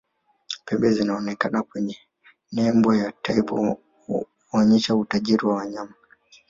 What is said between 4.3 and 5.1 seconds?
huonesha